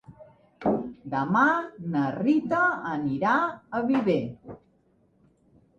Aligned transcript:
Demà 1.11 1.43
na 1.97 2.07
Rita 2.17 2.65
anirà 2.95 3.37
a 3.81 3.87
Viver. 3.95 4.21